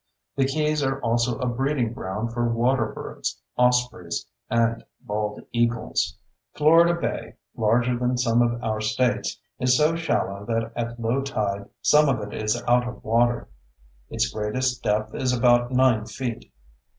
[0.35, 6.17] The keys are also a breeding ground for water birds, ospreys, and bald eagles.
[6.55, 11.69] Florida Bay, larger than some of our States, is so shallow that at low tide
[11.83, 13.47] some of it is out of water;
[14.09, 16.51] its greatest depth is about 9 feet.